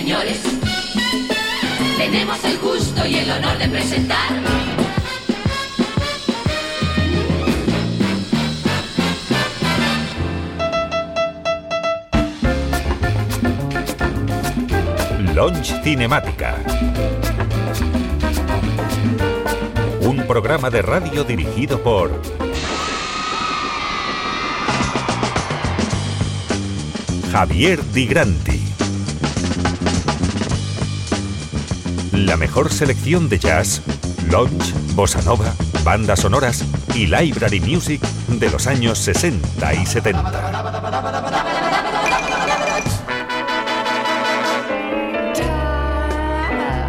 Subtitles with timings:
[0.00, 0.40] señores,
[1.98, 4.30] tenemos el gusto y el honor de presentar.
[15.34, 16.56] Launch Cinemática.
[20.00, 22.10] Un programa de radio dirigido por
[27.30, 28.59] Javier Di Granti.
[32.30, 33.82] La mejor selección de jazz,
[34.28, 35.52] lounge, bossa nova,
[35.82, 36.64] bandas sonoras
[36.94, 41.02] y library music de los años 60 y 70.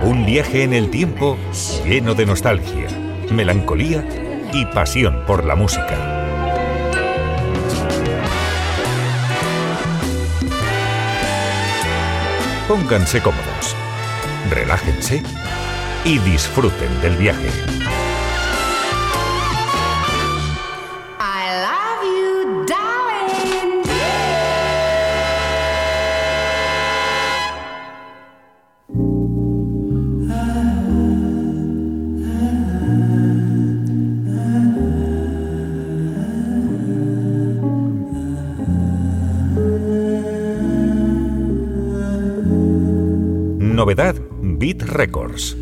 [0.03, 1.39] Un viaje en el tiempo
[1.85, 2.89] lleno de nostalgia,
[3.31, 4.05] melancolía
[4.53, 6.21] y pasión por la música.
[12.67, 13.70] Pónganse cómodos,
[14.51, 15.23] relájense
[16.03, 17.49] y disfruten del viaje.
[44.79, 45.55] Records.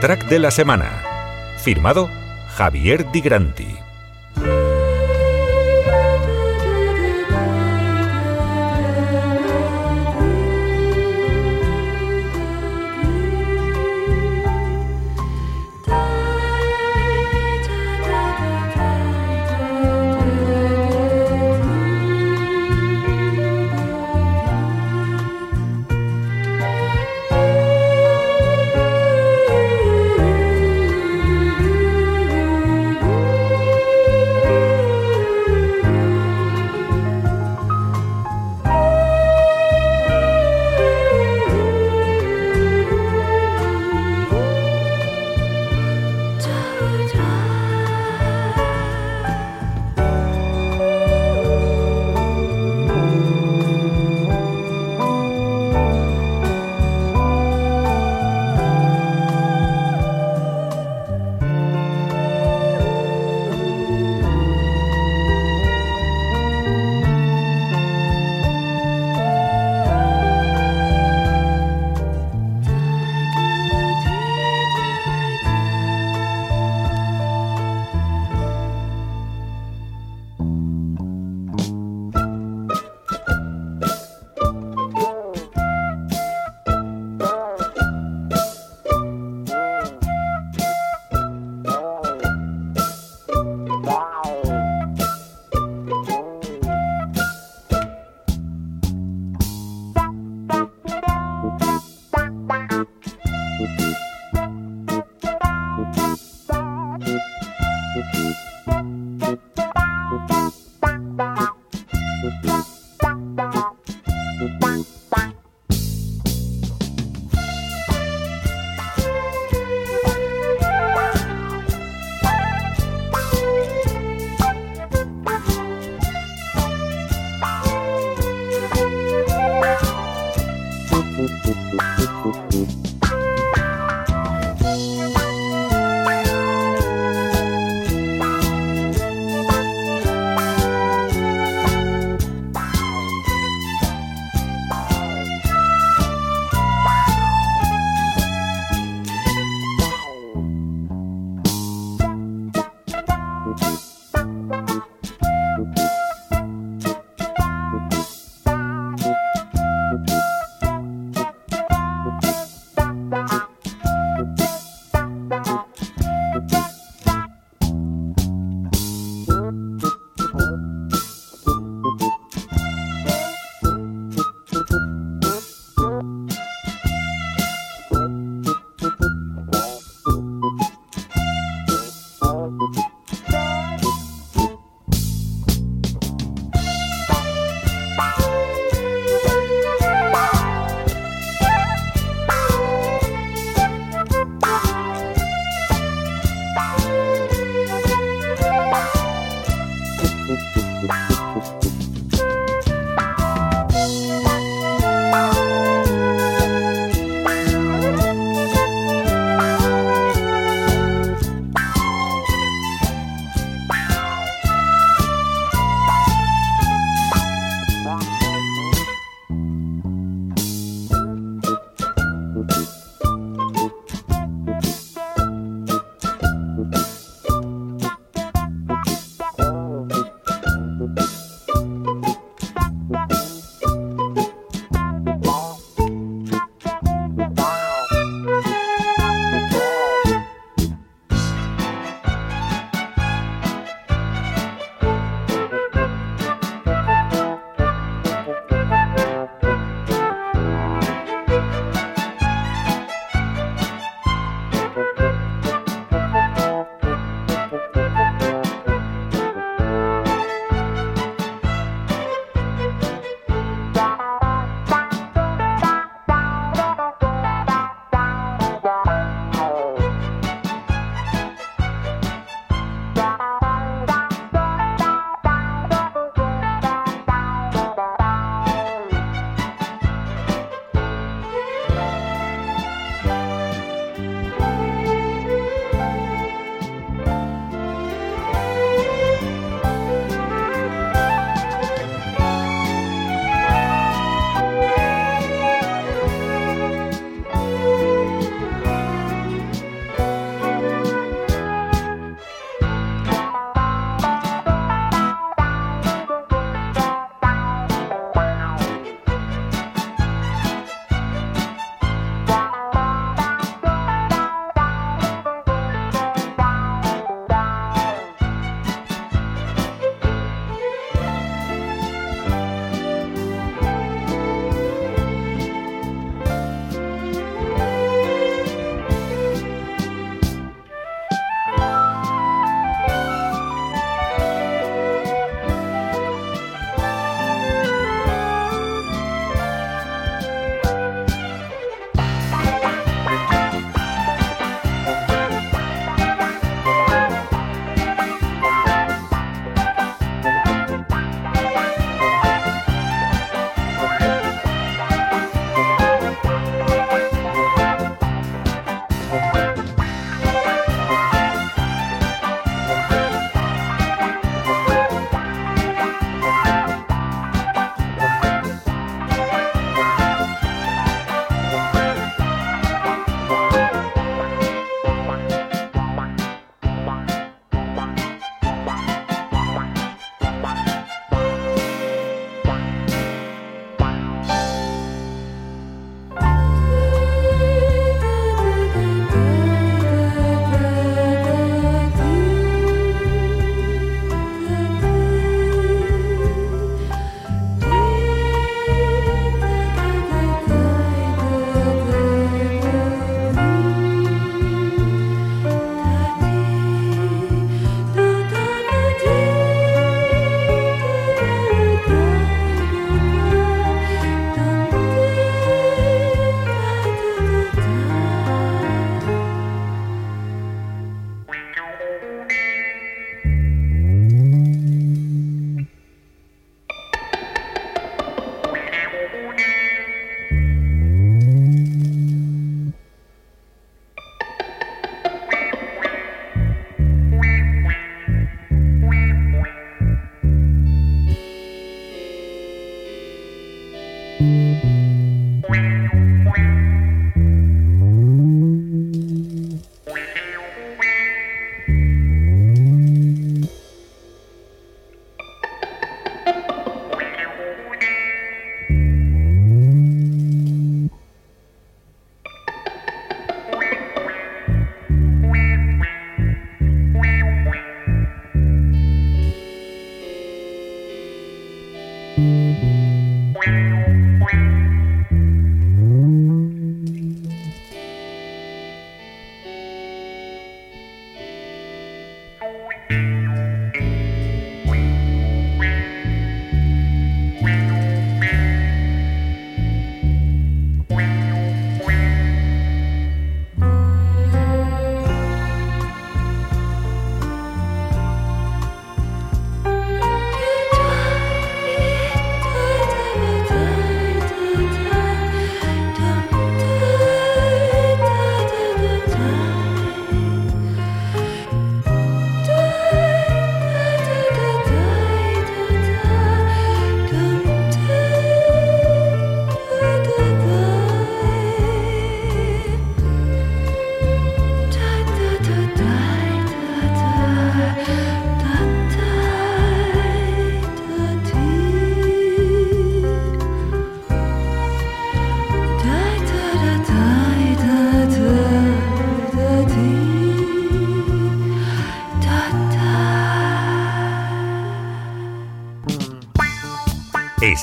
[0.00, 1.02] Track de la semana.
[1.58, 2.10] Firmado
[2.56, 3.85] Javier Di Granti.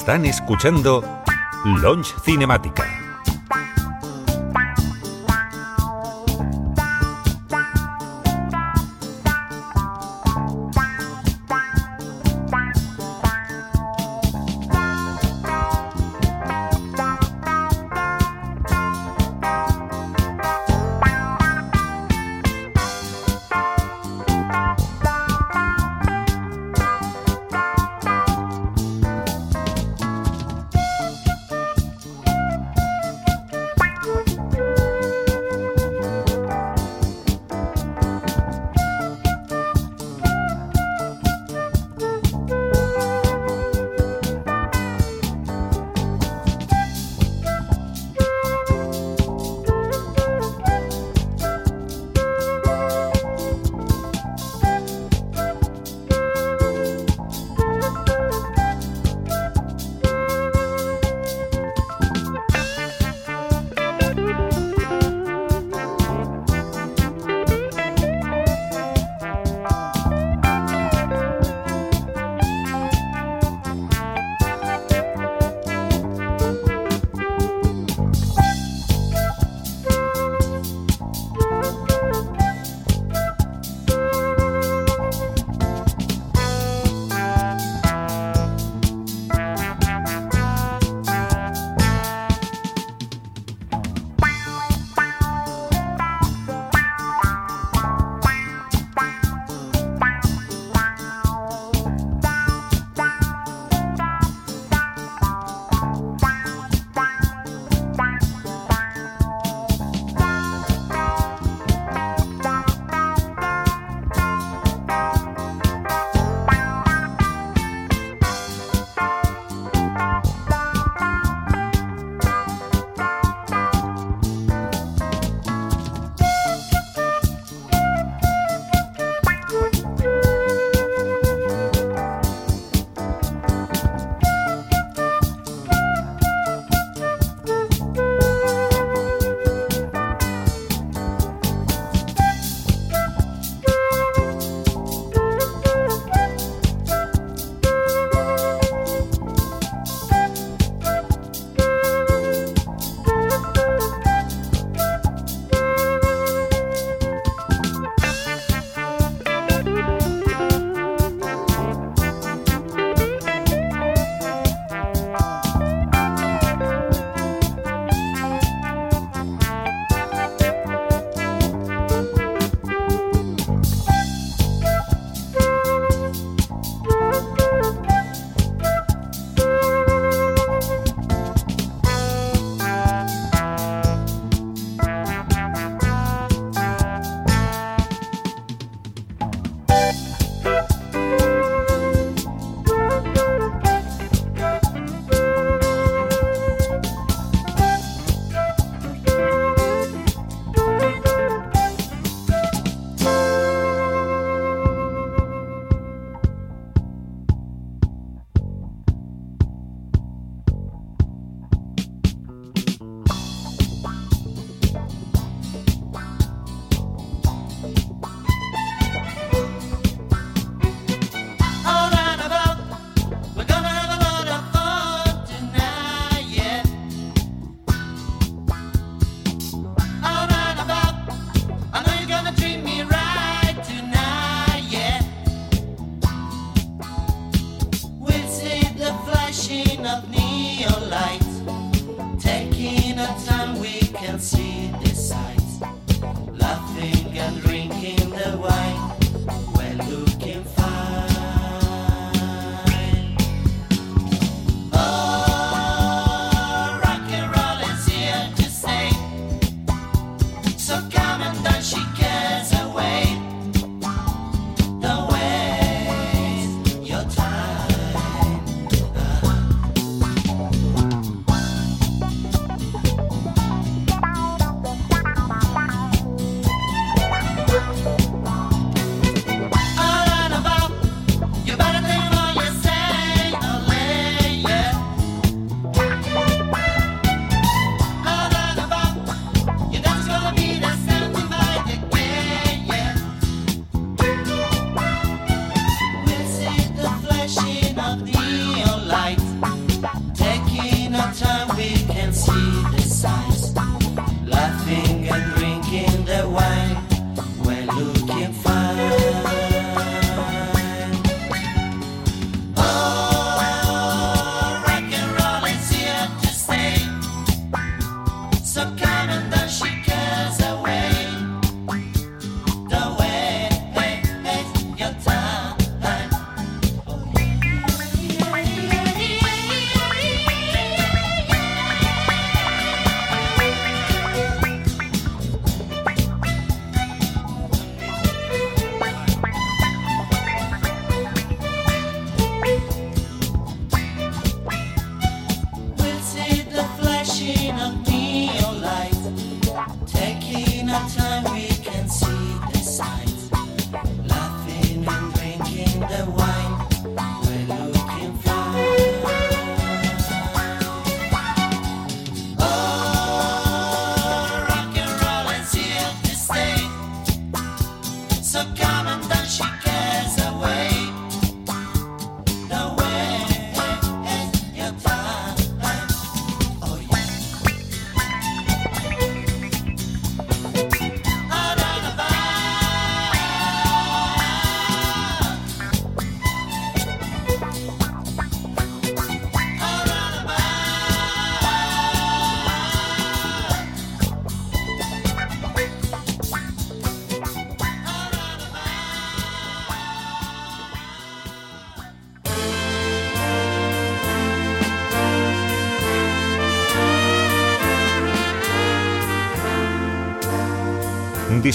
[0.04, 1.02] Están escuchando
[1.63, 3.03] Launch Cinemática.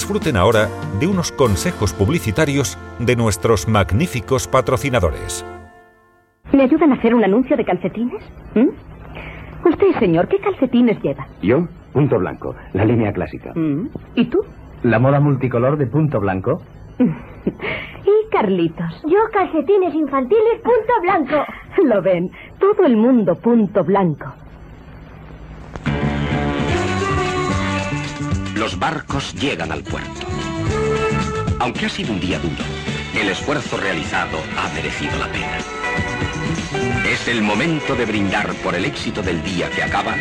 [0.09, 0.67] Disfruten ahora
[0.99, 5.45] de unos consejos publicitarios de nuestros magníficos patrocinadores.
[6.51, 8.23] ¿Me ayudan a hacer un anuncio de calcetines?
[8.55, 9.67] ¿Mm?
[9.69, 11.27] Usted, señor, ¿qué calcetines lleva?
[11.43, 13.53] Yo, punto blanco, la línea clásica.
[13.53, 13.89] ¿Mm?
[14.15, 14.39] ¿Y tú?
[14.81, 16.63] La moda multicolor de punto blanco.
[16.97, 19.03] ¿Y Carlitos?
[19.05, 21.45] Yo calcetines infantiles punto blanco.
[21.85, 24.25] Lo ven, todo el mundo punto blanco.
[28.59, 30.27] Los barcos llegan al puerto.
[31.59, 32.61] Aunque ha sido un día duro,
[33.15, 35.59] el esfuerzo realizado ha merecido la pena.
[37.09, 40.13] Es el momento de brindar por el éxito del día que acaba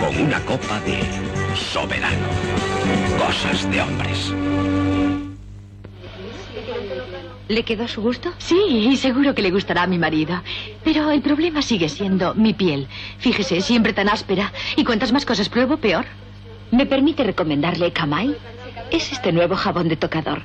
[0.00, 0.98] con una copa de
[1.54, 2.26] soberano.
[3.16, 4.34] Cosas de hombres.
[7.46, 8.32] ¿Le quedó a su gusto?
[8.38, 8.58] Sí,
[8.90, 10.42] y seguro que le gustará a mi marido.
[10.82, 12.88] Pero el problema sigue siendo mi piel.
[13.20, 14.52] Fíjese, siempre tan áspera.
[14.74, 16.06] Y cuantas más cosas pruebo, peor.
[16.70, 18.36] ¿Me permite recomendarle Kamai?
[18.90, 20.42] Es este nuevo jabón de tocador.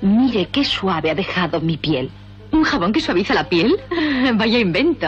[0.00, 2.10] Mire qué suave ha dejado mi piel.
[2.52, 3.76] ¿Un jabón que suaviza la piel?
[4.34, 5.06] Vaya invento.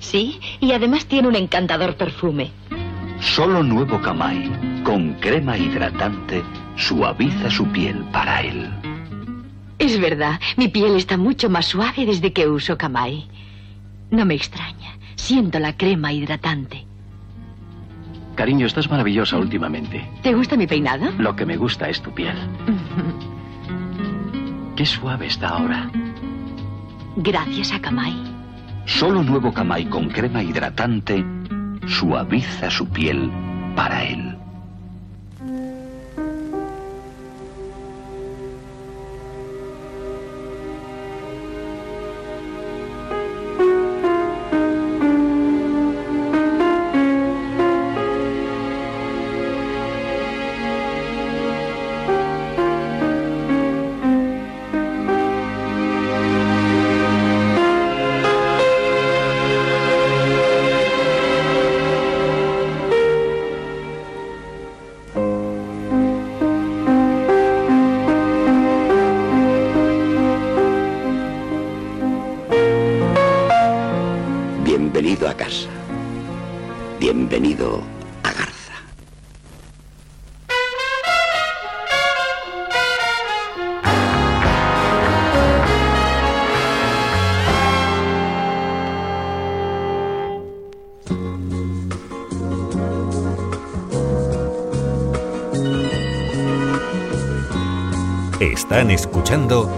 [0.00, 2.50] Sí, y además tiene un encantador perfume.
[3.20, 6.42] Solo nuevo Kamai, con crema hidratante,
[6.76, 8.70] suaviza su piel para él.
[9.78, 13.26] Es verdad, mi piel está mucho más suave desde que uso Kamai.
[14.10, 14.98] No me extraña.
[15.14, 16.86] Siento la crema hidratante.
[18.34, 20.10] Cariño, estás maravillosa últimamente.
[20.22, 21.10] ¿Te gusta mi peinado?
[21.18, 22.36] Lo que me gusta es tu piel.
[24.76, 25.88] Qué suave está ahora.
[27.16, 28.14] Gracias a Kamai.
[28.86, 31.24] Solo nuevo Kamai con crema hidratante
[31.86, 33.30] suaviza su piel
[33.76, 34.33] para él.
[98.64, 99.68] Están escuchando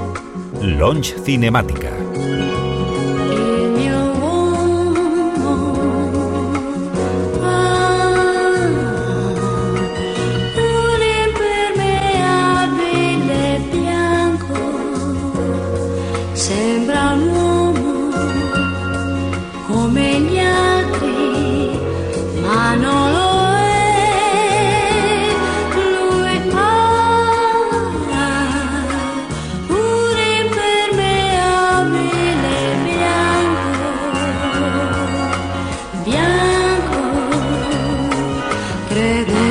[0.62, 1.96] Launch Cinemática.
[38.97, 39.46] credo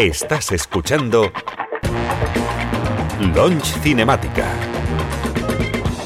[0.00, 1.30] Estás escuchando
[3.34, 4.46] Launch Cinemática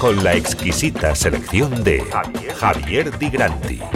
[0.01, 2.03] con la exquisita selección de
[2.57, 3.94] Javier Di Granti.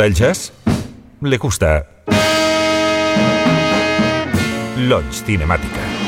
[0.00, 0.52] Gusta el jazz?
[1.20, 1.86] ¿Le gusta
[4.78, 5.99] Launch Cinemática?